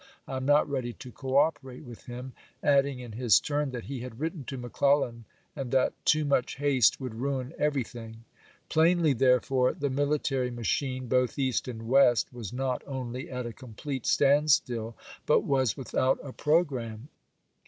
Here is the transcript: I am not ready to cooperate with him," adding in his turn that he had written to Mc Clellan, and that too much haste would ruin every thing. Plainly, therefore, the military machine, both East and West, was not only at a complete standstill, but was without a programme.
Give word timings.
I 0.27 0.37
am 0.37 0.45
not 0.47 0.67
ready 0.67 0.93
to 0.93 1.11
cooperate 1.11 1.83
with 1.83 2.05
him," 2.07 2.33
adding 2.63 2.97
in 2.97 3.11
his 3.11 3.39
turn 3.39 3.69
that 3.69 3.83
he 3.83 3.99
had 3.99 4.19
written 4.19 4.43
to 4.45 4.57
Mc 4.57 4.71
Clellan, 4.73 5.25
and 5.55 5.69
that 5.69 5.93
too 6.05 6.25
much 6.25 6.55
haste 6.55 6.99
would 6.99 7.13
ruin 7.13 7.53
every 7.59 7.83
thing. 7.83 8.23
Plainly, 8.67 9.13
therefore, 9.13 9.75
the 9.75 9.91
military 9.91 10.49
machine, 10.49 11.07
both 11.07 11.37
East 11.37 11.67
and 11.67 11.87
West, 11.87 12.33
was 12.33 12.51
not 12.51 12.81
only 12.87 13.29
at 13.29 13.45
a 13.45 13.53
complete 13.53 14.07
standstill, 14.07 14.97
but 15.27 15.41
was 15.41 15.77
without 15.77 16.17
a 16.23 16.33
programme. 16.33 17.09